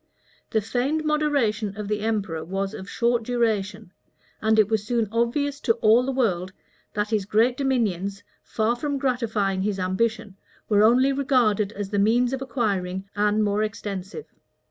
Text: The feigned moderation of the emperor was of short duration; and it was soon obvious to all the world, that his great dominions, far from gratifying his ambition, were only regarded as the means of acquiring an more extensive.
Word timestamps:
The 0.49 0.61
feigned 0.61 1.05
moderation 1.05 1.77
of 1.77 1.87
the 1.87 1.99
emperor 1.99 2.43
was 2.43 2.73
of 2.73 2.89
short 2.89 3.21
duration; 3.21 3.91
and 4.41 4.57
it 4.57 4.67
was 4.67 4.83
soon 4.83 5.07
obvious 5.11 5.59
to 5.59 5.73
all 5.73 6.01
the 6.01 6.11
world, 6.11 6.53
that 6.95 7.11
his 7.11 7.23
great 7.23 7.55
dominions, 7.55 8.23
far 8.43 8.75
from 8.75 8.97
gratifying 8.97 9.61
his 9.61 9.77
ambition, 9.77 10.37
were 10.67 10.81
only 10.81 11.13
regarded 11.13 11.71
as 11.73 11.91
the 11.91 11.99
means 11.99 12.33
of 12.33 12.41
acquiring 12.41 13.07
an 13.15 13.43
more 13.43 13.61
extensive. 13.61 14.25